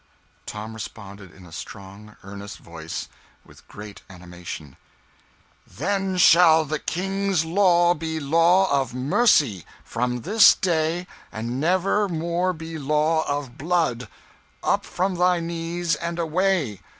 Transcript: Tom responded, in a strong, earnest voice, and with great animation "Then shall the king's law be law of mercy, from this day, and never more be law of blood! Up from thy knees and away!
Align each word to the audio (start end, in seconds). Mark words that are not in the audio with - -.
Tom 0.47 0.73
responded, 0.73 1.31
in 1.31 1.45
a 1.45 1.51
strong, 1.51 2.15
earnest 2.23 2.57
voice, 2.57 3.03
and 3.03 3.45
with 3.47 3.67
great 3.67 4.01
animation 4.09 4.75
"Then 5.67 6.17
shall 6.17 6.65
the 6.65 6.79
king's 6.79 7.45
law 7.45 7.93
be 7.93 8.19
law 8.19 8.71
of 8.81 8.95
mercy, 8.95 9.63
from 9.83 10.21
this 10.21 10.55
day, 10.55 11.05
and 11.31 11.59
never 11.59 12.09
more 12.09 12.51
be 12.51 12.79
law 12.79 13.27
of 13.27 13.59
blood! 13.59 14.07
Up 14.63 14.85
from 14.85 15.13
thy 15.13 15.39
knees 15.39 15.93
and 15.93 16.17
away! 16.17 16.81